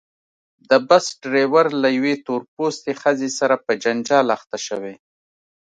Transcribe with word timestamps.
د 0.69 0.71
بس 0.87 1.05
ډریور 1.23 1.65
له 1.83 1.89
یوې 1.97 2.15
تور 2.25 2.41
پوستې 2.55 2.91
ښځې 3.01 3.29
سره 3.39 3.55
په 3.65 3.71
جنجال 3.83 4.25
اخته 4.37 4.57
شوی. 4.67 4.95